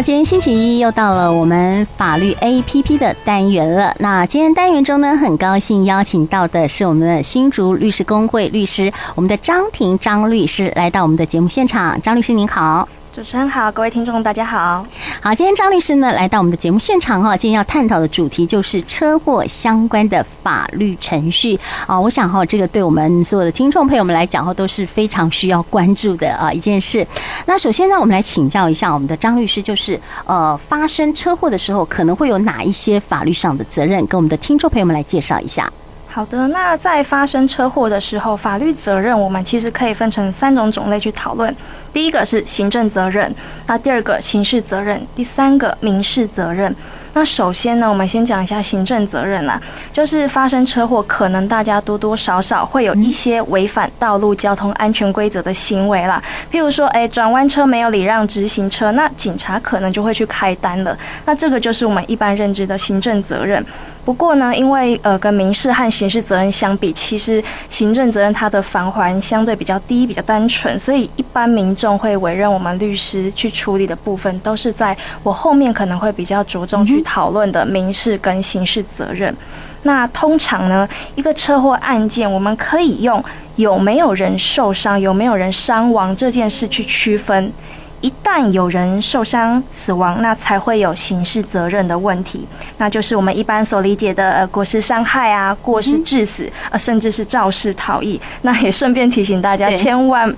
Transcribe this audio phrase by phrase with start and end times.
[0.00, 3.92] 今天星期一又到了我们法律 APP 的单元了。
[3.98, 12.00] 那今天单元中呢，很高兴邀请到的是我们的新竹律师工会律师，我们的张庭张律师来到我们的节目现场。
[12.00, 12.88] 张律师您好。
[13.10, 14.86] 主持人好，各位听众大家好。
[15.20, 21.98] 好，今天张律师呢来到我们的节目现场哈，今天要探讨的主题就是车祸相关的法律程序啊。
[21.98, 27.04] 我想哈，这个对我们所有的听众朋友们来讲哈，都是非常需要关注的啊一件事。
[27.46, 35.72] 那首先呢，我们来请教一下我们的张律师，就是呃，发生车祸的时候可能会有哪一些法律上的责任，跟我们的听众朋友们来介绍一下。
[36.18, 41.54] 好的，那在发生车祸的时候，法律责任我们其实可以分成三种种类去讨论。
[41.92, 43.32] 第一个是行政责任，
[43.68, 46.74] 那第二个刑事责任，第三个民事责任。
[47.12, 49.60] 那首先呢，我们先讲一下行政责任啦，
[49.92, 56.20] 就是发生车祸，可能大家多多少少会有一些违反道路交通安全规则的行为啦。
[56.50, 60.98] 譬如说，哎，转弯车没有礼让直行车，那警察可能就会去开单了。
[61.24, 63.64] 那这个就是我们一般认知的行政责任。
[64.08, 79.36] 不过呢，因为呃，跟民事和刑事责任相比，其实行政责任它的返还相对比较低，比较单纯，所以一般民众会委任我们律师去处理的部分，都是在我后面可能会比较着重去讨论的民事跟刑事责任。
[79.82, 83.22] 那通常呢，一个车祸案件，我们可以用
[83.56, 87.52] 有没有人受伤、有没有人伤亡这件事去区分。
[88.00, 92.46] 一旦有人受伤死亡，那才会有刑事责任的问题，
[92.76, 98.20] 那就是我们一般所理解的呃过失伤害啊、过失致死，呃甚至是肇事逃逸。
[98.42, 100.34] 那也顺便提醒大家，千万。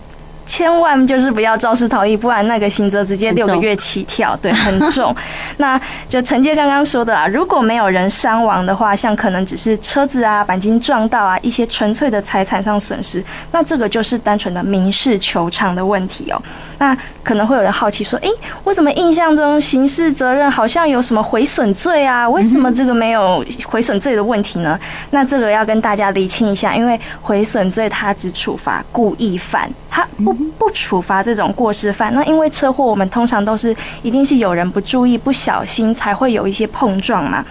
[0.50, 5.14] 千万就是不要肇事逃逸，不然那个刑责直接六个月起跳，对，很重。
[5.58, 16.42] 那就承接刚刚说的啦，如果没有人伤亡的话，像可能只是车子啊、钣金撞到啊，一些纯粹的财产上损失，那这个就是单纯的民事求偿的问题哦。
[16.78, 18.28] 那可能会有人好奇说，诶，
[18.64, 22.28] 为什么印象中刑事责任好像有什么毁损罪啊？
[22.28, 24.76] 为什么这个没有毁损罪的问题呢？
[25.10, 30.32] 那这个要跟大家厘清一下，因为毁损罪它只处罚故意犯，它不。
[30.60, 37.42] 不处罚这种过失犯，那因为车祸，我们通常都是一定是有人不注意、不小心才会有一些碰撞嘛。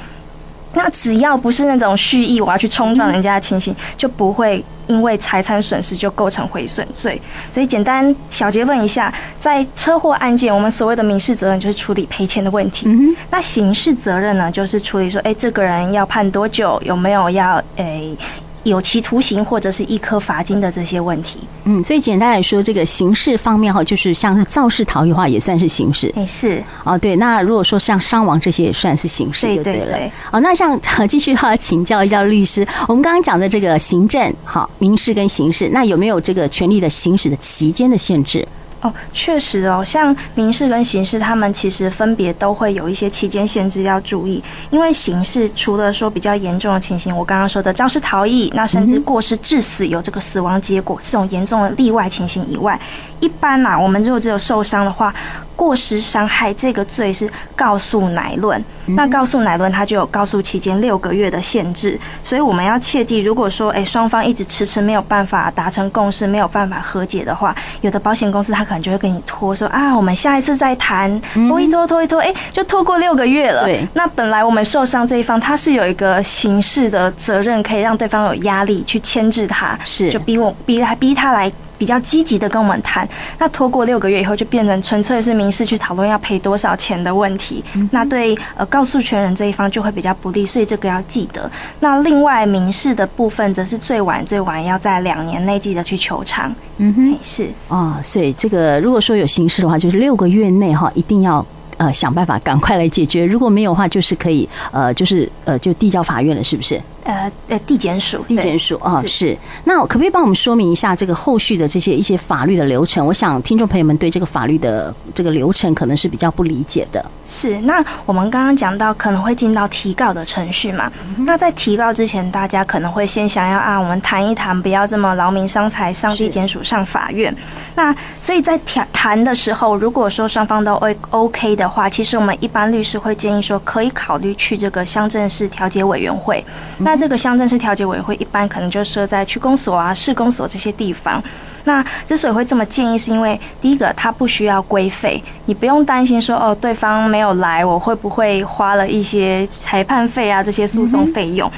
[0.73, 7.19] 那只要不是那种蓄意我要去冲撞人家的情形，就不会因为财产损失就构成毁损罪。
[7.51, 12.87] 所以简单小结论一下，在车祸案件，我们所谓的民事责任就是处理赔钱的问题。
[13.31, 18.15] 那刑事责任呢，就是处理说，哎，这个人要判多久，有没有要，哎。
[18.63, 26.11] 有期徒刑或者是一颗罚金的这些问题，嗯，所以简单来说，这个刑事方面哈，就是像是肇事逃逸的话，也算是刑事。
[26.15, 27.15] 哎，是哦，对。
[27.15, 29.85] 那如果说像伤亡这些，也算是刑事，就对了。
[29.85, 30.11] 对对对。
[30.31, 38.47] 哦，那像继续哈，请教一下律师，我们刚刚讲的这个行政、好民事跟刑事，那有没有这个权利的行使的期间的限制？
[38.81, 44.41] 哦，确实哦，像民事跟刑事，他们其实分别都会有一些期间限制要注意。
[44.69, 52.79] 因为刑事除了说比较严重的情形，我刚刚说的肇事逃逸，那甚至过失致死有这个死亡结果这种严重的例外情形以外，
[53.19, 55.13] 一般呐，我们如果只有受伤的话。
[55.59, 73.65] 过失伤害这个罪是告诉乃论，那告诉乃论它就有告诉期间六个月的限制，所以我们要切记，如果说诶双方一直迟迟没有办法达成共识，没有办法和解的话，有的保险公司他可能就会跟你拖说啊，我们下一次再谈，拖一拖拖一拖，诶就拖过六个月了。
[73.65, 81.51] 对，那本来我们受伤这一方他是有一个刑事的责任，可以让对方有压力去牵制他，是就逼我逼他逼他来。
[81.79, 83.07] 比较积极的跟我们谈，
[83.39, 87.63] 那拖过六个月以后，就变成纯粹是民事去讨论要赔多少钱的问题。
[87.89, 91.49] 那对呃告诉权人这一方就会比较不利，所以这个要记得。
[91.79, 96.53] 那另外民事的部分，则是最晚最晚要在两年内记得去求偿。
[96.77, 101.43] 嗯哼，是哦，所以这个如果说有刑事的话，就是六个月内哈，一定要。
[101.79, 103.25] 呃，想办法赶快来解决。
[103.25, 106.77] 如果没有的话，就是可以呃，就是呃，就递交法院了，是不是？
[107.09, 109.35] 呃呃，地检署，地检署啊，是。
[109.63, 113.05] 那可不可以帮我们说明一下这个后续的这些一些法律的流程？
[113.05, 117.03] 我想听众朋友们对这个法律的这个流程可能是比较不理解的。
[117.25, 117.59] 是。
[117.61, 120.91] 那我们刚刚讲到可能会进到提告的程序嘛？
[121.19, 127.35] 那在提告之前，大家可能会先想要啊，我们谈一谈，不要这么劳民伤财，上地检署，上法院。
[127.75, 130.79] 那所以在谈谈的时候，如果说双方都
[131.09, 131.69] OK 的。
[131.69, 136.43] 话其实我们一般律师会建议说，可以考虑去这个乡镇市调解委员会。
[136.79, 141.23] 那这个乡镇市调解委员会一般可能就设在区公所啊、市公所这些地方。
[141.65, 151.51] 那之所以会这么建议，是因为第一个，它不需要规费，你不用担心说哦，对方没有来，我会不会花了一些裁判费啊这些诉讼费用。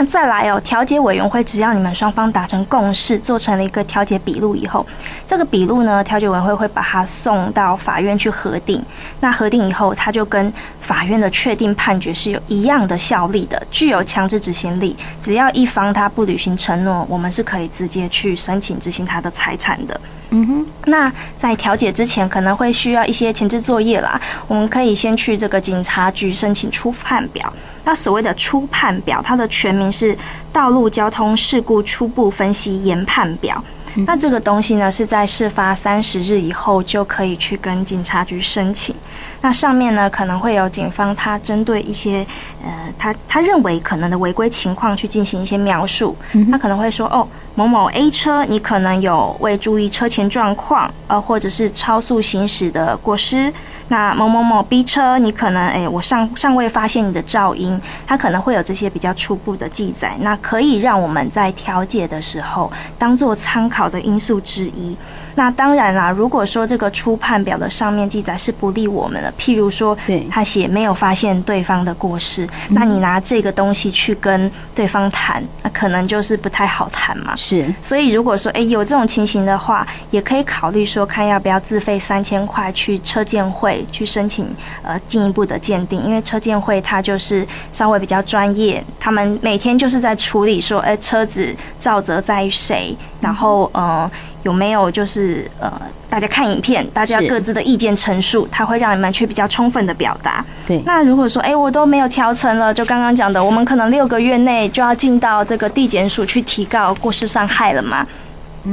[0.00, 4.86] 那再来哦，调解委员会只要你们双方达成共识，做成了一个调解笔录以后，
[5.26, 8.80] 这个笔录呢，调解委员会会把它送到法院去核定。
[9.18, 14.96] 那核定以后，它就跟法院的确定判决是有一样的效力的，具有强制执行力。
[15.20, 20.00] 只要一方他不履行承诺，我们是可以直接去申请执行他的财产的。
[20.30, 24.20] 嗯哼，那在调解之前可能会需要一些前置作业啦。
[24.46, 27.50] 我们可以先去这个警察局申请初判表。
[27.84, 30.14] 那所谓的初判表，它的全名是
[30.52, 33.64] 《道路交通事故初步分析研判表》。
[34.06, 38.94] 那这个东西呢，是在事发三十日以后就可以去跟警察局申请。
[39.40, 42.26] 那上面呢，可能会有警方他针对一些
[42.64, 46.16] 呃，他他认为可能的违规情况去进行一些描述。
[46.50, 47.26] 他可能会说哦。
[47.54, 53.52] 某某 A 车，你可能有未注意车前状况，呃，或者是超速行驶的过失。
[53.88, 64.96] 那某某某 B 车，你可能，诶、欸，我尚尚未发现你的噪音，它可能会有这些比较初步的记载，那可以让我们在调解的时候当做参考的因素之一。
[65.34, 69.96] 那当然啦，如果说这个初判表的上面记载是不利我们的，譬如说，
[70.30, 77.34] 他写没有发现对方的过失，那你拿这个东西去跟对方谈，那可能就是不太好谈嘛。
[77.36, 84.46] 是，所以如果说，诶，有这种情形的话，也可以考虑说，看要不要自费三千块去车鉴会去申请
[84.82, 94.10] 呃进一步的鉴定，因为车鉴会它就是稍微比较专业，他们每天就是在处理说，诶，车子肇责在于谁，然后呃。
[94.42, 95.70] 有没有就是呃，
[96.08, 100.44] 大家看影片，大家各自的意见陈述，它会让你们去比较充分的表达。
[100.66, 108.06] 对，那如果说哎，我都没有调成了，就刚刚讲的，我们可能六个月内就要进到这个地检署去提告过失伤害了嘛。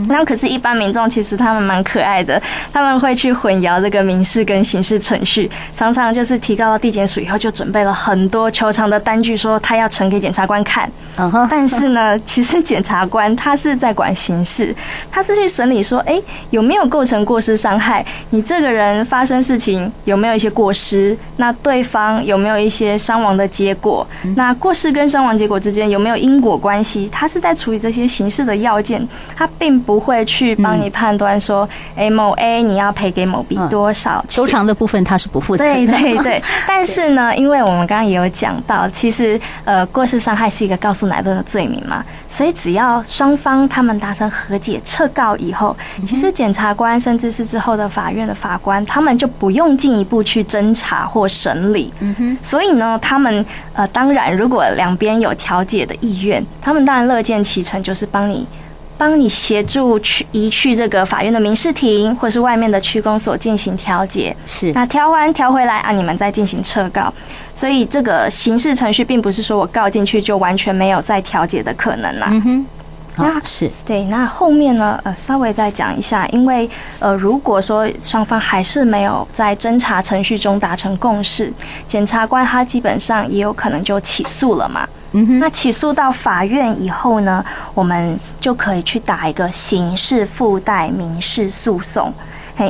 [0.10, 2.42] 那可是，一般民众其实他们蛮可爱的，
[2.74, 10.92] 他们会去混淆这个民事跟刑事程序，常常就是提高到地检署以后，就准备了很多求偿的单据，说他要呈给检察官看。
[11.50, 14.76] 但是呢，其实检察官他是在管刑事，
[15.10, 18.06] 他是去审理说，哎，有没有构成过失伤害？
[18.32, 21.18] 你这个人发生事情有没有一些过失？
[21.38, 24.06] 那对方有没有一些伤亡的结果？
[24.36, 27.08] 那过失跟伤亡结果之间有没有因果关系？
[27.08, 29.75] 他是在处理这些刑事的要件，他并。
[29.80, 34.24] 不会去帮你判断说，哎，某 A 你要赔给某 B 多少？
[34.30, 35.74] 收偿的部分他是不负责的。
[35.74, 36.44] 对对对。
[36.68, 45.76] 但是呢，因为我们刚刚也有讲到，其实呃，过失伤害是一个告诉乃论的罪名嘛，所以只要双方他们达成和解撤告以后，
[46.06, 51.94] 其实检察官甚至是之后的法院的法官，他们就不用进一步去侦查或审理。
[52.00, 52.38] 嗯哼。
[52.42, 58.48] 所以呢，他们呃，当然如果两边有调解的意愿，他们当然乐见其成，就是帮你。
[58.98, 64.36] 帮你协助去移去这个法院的民事庭，或是外面的区公所进行调解。
[64.46, 67.14] 是，那调完调回来啊，你们再进行撤告。
[67.54, 72.28] 所以这个刑事程序并不是说我告进去就完全没有再调解的可能啦。
[72.32, 72.66] 嗯哼，
[73.18, 74.04] 那是对。
[74.06, 76.70] 那后面呢，呃，稍微再讲一下，因为
[77.00, 81.52] 呃，如果说双方还是没有在侦查程序中达成共识，
[81.88, 84.88] 检察官他基本上也有可能就起诉了嘛。
[85.40, 92.14] 那起诉到法院以后呢，我们就可以去打一个刑事附带民事诉讼。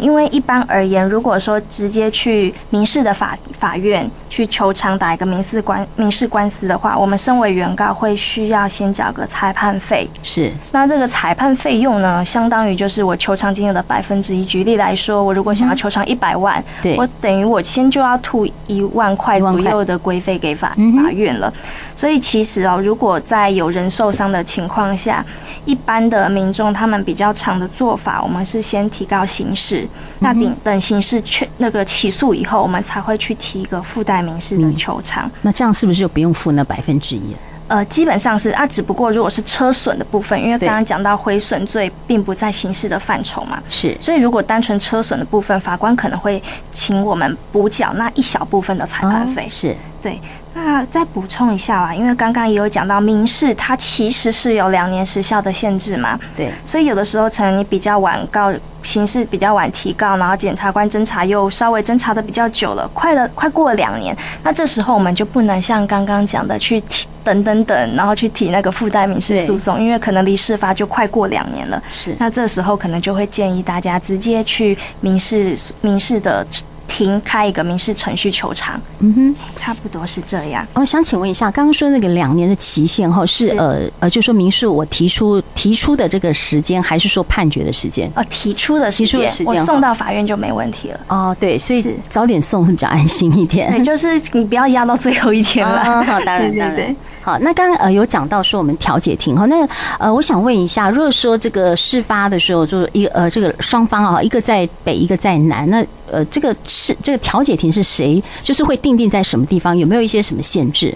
[0.02, 10.10] 因为一般而言，如果说直接去民事的法法院去求偿打一个民事官民事官司的话，我们身为原告会需要先缴个裁判费。
[10.24, 14.44] 是，那这个裁判费用呢，相当于就是我求偿金额的百分之一。
[14.44, 21.54] 举例来说，我如果想要求偿一百万，对，我等于我先就要吐一万块左右的规费给法法院了。
[21.96, 25.24] 所以其实哦，如果在有人受伤的情况下，
[25.66, 29.75] 一般的民众他们比较常的做法，我们是先提高刑事。
[30.20, 35.30] 那等等刑事确那个起诉以后，我们才会去提一个附带民事的求偿。
[35.42, 37.36] 那这样是不是就不用付那百分之一？
[37.68, 43.98] 呃，基本上是啊，只不过如果是车损的部分，因为刚刚讲到毁损罪并不在刑事的范畴嘛，是。
[44.00, 46.42] 所以如果单纯车损的部分，法官可能会
[46.72, 49.48] 请我们补缴那一小部分的裁判费。
[49.50, 50.22] 是，对。
[50.58, 56.18] 那再补充一下啦，因为刚刚也有讲到民事，它其实是有两年时效的限制嘛。
[56.34, 56.50] 对。
[56.64, 71.84] 所以有的时候，可能你比较晚告，刑事比较晚提告，然后检察官侦查又稍微侦查的比较久了，快了快过了两年，那这时候我们就不能像刚刚讲的去提等等等，然后去提那个附带民事诉讼，因为可能离事发就快过两年了。
[71.92, 72.16] 是。
[72.18, 76.48] 那这时候可能就会建议大家直接去民事民事的。
[76.96, 80.66] 停开一个民事程序求偿，嗯哼，差不多是这样。
[80.74, 88.10] 我想请问一下，刚刚说那个两年的期限哈，是呃呃，就说民事我提出提出的这个时间，还是说判决的时间？
[88.16, 91.00] 呃，提出的时间，我送到法院就没问题了。
[91.10, 93.70] 哦，对，所以早点送是比较安心一点。
[93.74, 95.84] 对，就是你不要压到最后一天了。
[96.06, 96.96] 好，当然， 当然。
[97.26, 99.68] 好，那刚刚呃有讲到说我们调解庭哈，那
[99.98, 108.24] 呃我想问一下，如果说这个事发的时候，就是一个呃这个双方啊，一个在北，一个在南，那呃这个是这个调解庭是谁？
[108.44, 109.76] 就是会定定在什么地方？
[109.76, 110.96] 有没有一些什么限制？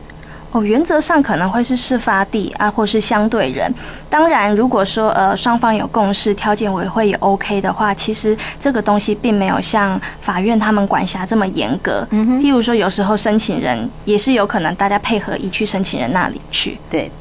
[0.51, 3.71] 哦，原则上可能会是事发地啊，或是相对人。
[4.09, 12.07] 当然，如果说呃双方有共识，调解委会也 OK 的话，其实这个东西并没有像法院他们管辖这么严格。
[12.09, 12.41] 嗯哼。
[12.41, 16.79] 譬如说，有时候申请人也是有可能大家配合移去申请人那里去。
[16.89, 17.11] 对。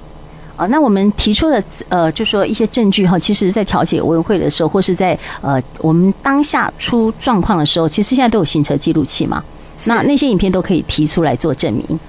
[0.57, 9.45] 哦，那我们提出的呃，就说一些证据哈，其实在调解委员会的时候，或是在呃我们当下出状况的时候，其实现在都有行车记录器嘛。
[9.87, 12.01] 那那些影片都可以提出来做证明。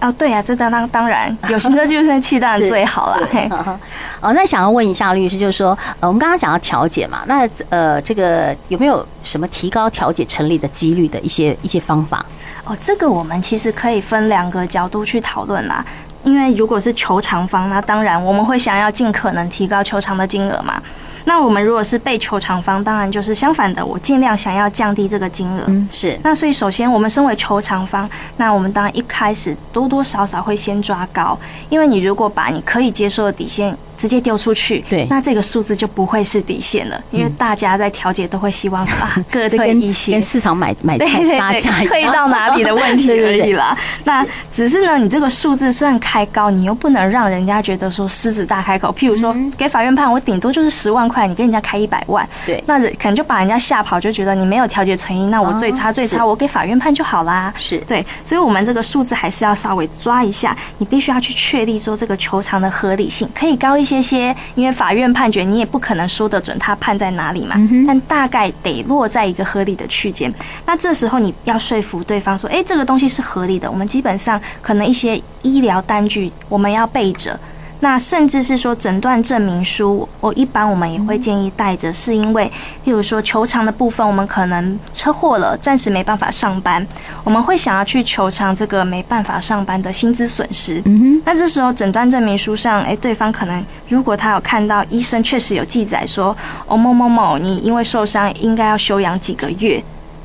[0.00, 3.28] 哦，对呀、啊，这当当当然有行车记录器当然最好了。
[3.32, 3.48] 嘿，
[4.20, 12.24] 哦，那想要问一下律师，就是说，呃，我们刚刚讲到调解嘛，那呃，这个有没有什么提高调解成立的几率的一些一些方法？
[12.64, 15.84] 哦，这个我们其实可以分两个角度去讨论啦。
[16.24, 20.80] 因为如果是求偿方，那当然我们会想要尽可能提高求偿的金额嘛。
[21.28, 25.64] 那我们如果是被求偿方，当然就是相反的，我尽量想要降低这个金额。
[25.66, 26.18] 嗯，是。
[26.24, 28.08] 那所以首先，我们身为求偿方，
[28.38, 33.76] 那我们当然一开始多多少少会先抓高，因为你如果把你可以接受的底线。
[33.98, 43.76] 直接丢出去，对，那这个数字就不会是底线了，因为大家在调解都会希望说 啊，各退一些，跟市场买买菜杀价，退到哪里的问题 而已啦。
[44.04, 48.94] 那只是呢，你这个数字虽然开高，你又不能让人家觉得说狮子大开口。
[48.96, 57.52] 譬如说，给法院判，我顶多就是十万块，你跟人家开一百万，对，那可能就把人家吓跑，就觉得你没有调解诚意，那我最差最差，我给法院判就好啦。
[57.56, 57.78] 是。
[57.78, 63.98] 对，所以我们这个数字还是要稍微抓一下，你必须要去确立说这个球场的合理性，可以高一些。
[63.98, 70.32] 些些，因为法院判决你也不可能说得准他判在哪里嘛，但大概得落在一个合理的区间。
[70.66, 73.70] 那这时候你要说服对方说，诶，这个东西是合理的。
[73.70, 77.40] 我们基本上可能一些医疗单据我们要备着。
[77.80, 82.50] 那甚至是说诊断证明书，我一般我们也会建议带着，是因为，
[82.84, 86.84] 譬如说求偿的部分，我们可能车祸了，暂时没办法上班，
[87.22, 90.82] 我们会想要去求偿这个没办法上班的薪资损失。
[90.86, 91.22] 嗯哼。
[91.24, 99.80] 那这时候诊断证明书上，诶，对方可能如果他有看到医生确实有记载说，哦某某某，你因为受伤应该要休养几个月，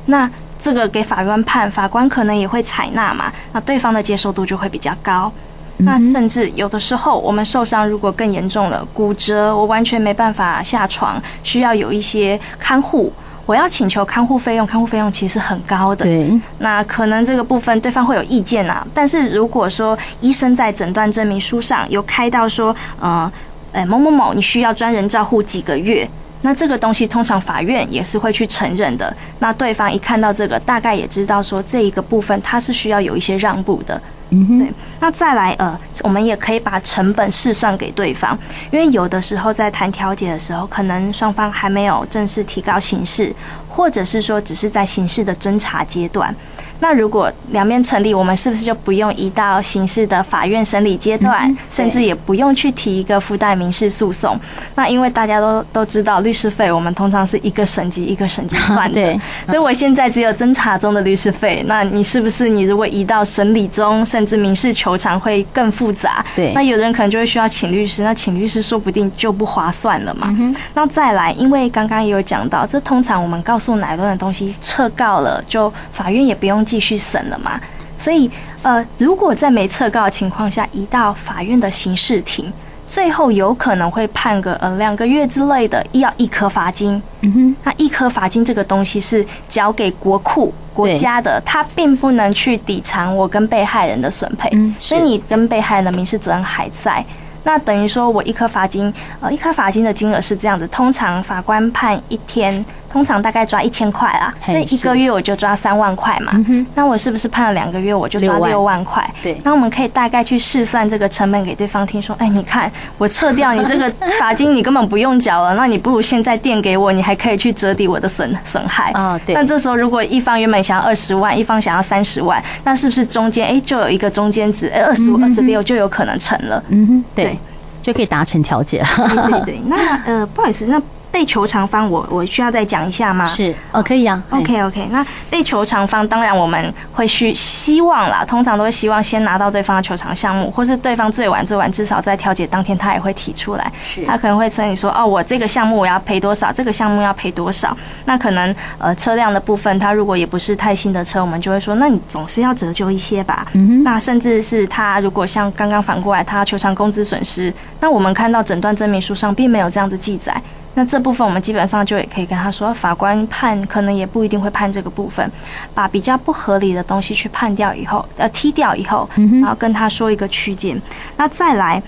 [0.06, 5.30] 那这个给法院判，法官可能也会采纳嘛，那对方的接受度就会比较高。
[5.78, 13.12] 那甚至有的时候，我们受伤如果更严重了，骨折，我完全没办法下床，需要有一些看护，
[13.44, 16.04] 我要请求看护费用，看护费用其实很高的。
[16.04, 18.86] 对，那可能这个部分对方会有意见啊。
[18.94, 23.30] 但是如果说医生在诊断证明书上有开到说，呃，
[23.72, 26.08] 诶某某某，你需要专人照护几个月，
[26.44, 29.16] 那这个东西通常法院也是会去承认的。
[29.38, 34.00] 那对方一看到这个，大概也知道说这一个部分他是需要有一些让步的。
[34.28, 34.68] 嗯，对，
[35.00, 38.38] 那再来呃，我们也可以把成本试算给对方，
[38.70, 43.34] 因为有的时候在谈调解的时候，可能双方还没有正式提高刑事，
[43.66, 46.34] 或者是说只是在刑事的侦查阶段。
[46.80, 54.38] 那如果两边成立，我们是不是就不用移到刑事的法院审理阶段，嗯，甚至也不用去提一个附带民事诉讼？
[54.74, 59.20] 那因为大家都都知道，律师费我们通常是一个省级一个省级算的， 对。
[59.46, 66.24] 所以我现在只有侦查中的律师费，那你是不是你如果移到审理中，甚至民事求偿会更复杂？
[66.34, 66.52] 对。
[66.54, 70.34] 那有人可能就会需要请律师，那请律师说不定就不划算了嘛。
[70.38, 76.64] 嗯、那再来，因为刚刚也有讲到，这通常我们告诉乃论的东西撤告了，就法院也不用。
[76.74, 77.60] 继续审了嘛？
[77.96, 78.28] 所以，
[78.62, 82.52] 呃，如果在没撤告的情况下移到法院的刑事庭，
[82.88, 87.00] 最后有可能会判个呃两个月之类的，要一颗罚金。
[87.20, 94.48] 嗯哼，那一颗罚金这个东西是交给国库国家的，它并不能去抵偿我跟被害人的损赔。
[94.54, 97.04] 嗯，所以你跟被害人的民事责任还在。
[97.44, 102.64] 那等于说我一颗罚金，呃，一颗罚金的金额是这样子，通常法官判一天。
[102.94, 106.32] 通常大概抓一千块啦，所以一个月我就抓三万块嘛。
[106.76, 109.04] 那我是不是判了两个月我就抓六万块？
[109.20, 109.36] 对。
[109.42, 115.56] 那我们可以大概去试算这个成本给对方听，说，哎，你看我撤掉你这个罚金，你根本不用缴了。
[115.56, 118.92] 那你不如现在垫给我，你还可以去折抵我的损损害。
[118.92, 119.34] 啊，对。
[119.34, 124.68] 那这时候如果一方原本想要二十万，一方想要三十万，那是不是中间哎就有一个中间值？
[124.68, 126.62] 哎，二十五、二十六就有可能成了。
[126.68, 127.36] 嗯哼，对，
[127.82, 128.84] 就可以达成调解。
[128.96, 129.62] 对对对。
[129.66, 130.80] 那呃，不好意思，那。
[131.14, 133.24] 被求偿方我，我我需要再讲一下吗？
[133.24, 134.20] 是哦，可以啊。
[134.30, 143.72] OK OK，那被求偿方当然我们会去希望啦，通常都会希望先拿到对方的求偿项目，或是对方最晚最晚至少在调解当天他也会提出来。
[143.84, 147.76] 是，他可能会称你说哦，我这个项目我要赔多少，这个项目要赔多少。
[148.06, 153.46] 那可能呃车辆的部分，他如果也不是太新的车，我们就会说，那你总是要折旧一些吧。
[153.52, 153.84] 嗯哼。
[153.84, 160.34] 那甚至是他如果像刚刚反过来，他求偿工资损失，那我们看到诊断证明书上并没有这样子记载。
[160.74, 165.30] 那这部分我们基本上就也可以跟他说，法官判可能也不一定会判这个部分，
[165.72, 170.80] 把比较不合理的东西去判掉以后，呃，踢掉以后，然后跟他说一个区间。
[171.16, 171.80] 那再来，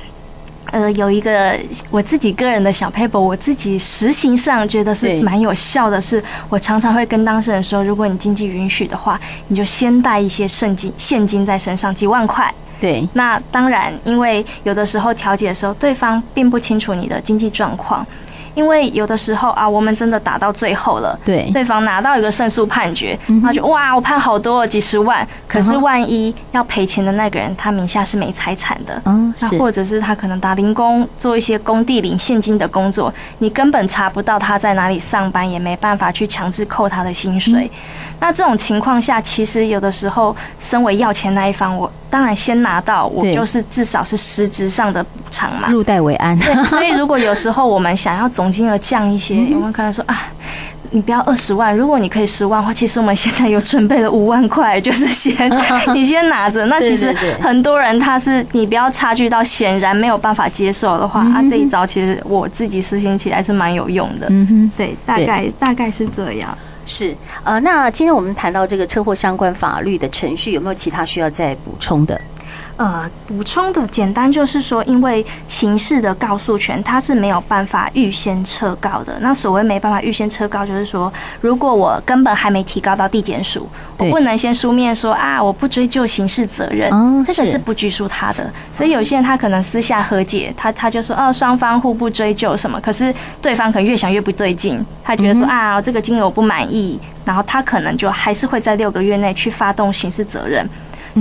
[0.70, 1.58] 呃，有一个
[1.90, 12.52] 我自己个人的小 paper，我自己实行上觉得是蛮有效的是，我常常会跟当事人说，如果你经济允许的话，你就先带一些现金现金在身上，几万块。
[12.78, 18.06] 对，那当然，因为有的时候调解的时候，对方并不清楚你的经济状况。
[18.56, 37.70] 因为有的时候啊，我们真的打到最后了，对，对方拿到一个胜诉判决，他就哇，我判好多几十万，可是万一要赔钱的那个人他名下是没财产的，嗯，那或者是他可能打零工做一些工地领现金的工作，你根本查不到他在哪里上班，也没办法去强制扣他的薪水。
[38.18, 46.38] 那这种情况下，其实有的时候，身为要钱那一方，我当然先拿到，我就是至少是实质上的补偿嘛，入袋为安。
[46.38, 50.28] 对，所以如果有时候我们想要总金额降一些，我们可能说啊，
[50.90, 55.34] 你不要二十万，如果你可以十万的话，其实我们现在有准备了五万块，就是先
[55.92, 56.64] 你先拿着。
[56.66, 64.26] 那其实很多人他是你不要差距到显然没有办法接受的话，啊，这一招其实我自己实行起来是蛮有用的。
[64.30, 66.56] 嗯哼，对，大概大概是这样。
[66.86, 67.14] 是，
[67.44, 72.18] 呃，那今天我们谈到这个车祸相关法律的程序，有没有其他需要再补充的？
[72.76, 79.16] 呃，补充的简单就是说，因为刑事的告诉权它是没有办法预先撤告的。
[79.20, 83.66] 那所谓没办法预先撤告，就是说，如果我根本还没提高到地检署，
[83.96, 86.90] 我不能先书面说啊，我不追究刑事责任，
[87.24, 88.52] 这个是不拘束他的。
[88.74, 100.68] 所以有些人他可能私下和解，他他就说哦，双方互不追究什么，可是对方可能越想越不对劲，他觉得说啊，这个金额我不满意，然后他可能就还是会在六个月内去发动刑事责任。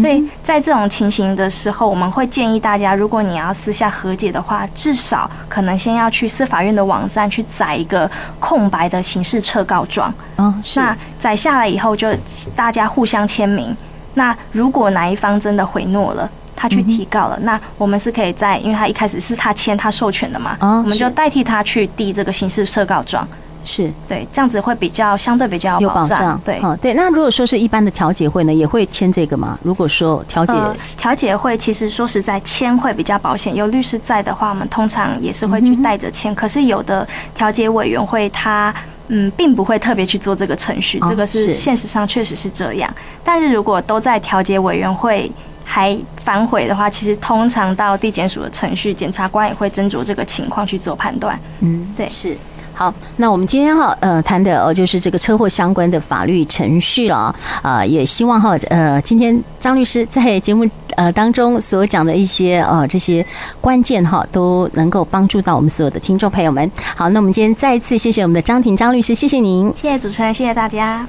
[0.01, 8.09] 所以在这种情形的时候，我们会建议大家，如果你要私下和解的话，至少可能先要去司法院的网站去载一个
[8.39, 10.13] 空白的刑事撤告状。
[10.37, 12.09] 嗯，那载下来以后，就
[12.55, 13.75] 大家互相签名。
[14.15, 23.27] 那如果哪一方真的悔诺了，他去提告了，那我们是可以在，因为他一开始是他签他授权的嘛，我们就代替他去递这个刑事撤告状。
[23.65, 26.39] 是对，这样子会比较相对比较有保障。
[26.45, 26.93] 对，好，对。
[26.93, 29.59] 那如果说是一般的调解会呢，也会签这个吗？
[29.63, 30.53] 如果说调解
[30.95, 36.33] 调解会，其实说实在签会比较保险，有律师在的话，我们通常也是会去带着签。
[36.35, 38.73] 可是有的调解委员会，他
[39.07, 42.93] 嗯，并不会特别去做这个程序，这个是现实上确实是这样。
[43.23, 45.31] 但是如果都在调解委员会
[45.63, 51.39] 还反悔的话，其实通常到地检署的程序，检察官也会斟酌这个情况去做判断。
[51.59, 52.37] 嗯，对，是。
[52.75, 63.25] 好，那我们今天哈呃谈的哦就是这个车祸相关的法律程序了啊，呃也希望哈呃今天张律师在节目呃当中所讲的一些呃这些
[63.61, 66.70] 关键哈都能够帮助到我们所有的听众朋友们。
[66.96, 71.07] 好，那我们今天再一次谢谢我们的张婷张律师，谢谢您，谢谢主持人，谢谢大家。